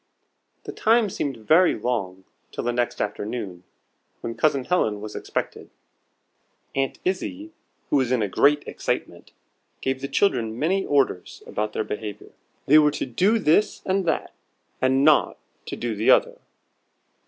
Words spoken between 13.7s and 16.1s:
and that, and not to do the